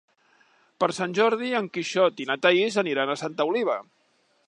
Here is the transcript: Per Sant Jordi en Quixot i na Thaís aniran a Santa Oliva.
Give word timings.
Per 0.83 0.89
Sant 0.99 1.13
Jordi 1.19 1.51
en 1.61 1.69
Quixot 1.77 2.25
i 2.25 2.29
na 2.31 2.41
Thaís 2.47 2.81
aniran 2.87 3.13
a 3.17 3.21
Santa 3.25 3.51
Oliva. 3.53 3.79